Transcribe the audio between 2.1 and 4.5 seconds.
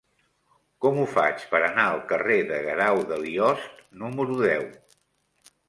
carrer de Guerau de Liost número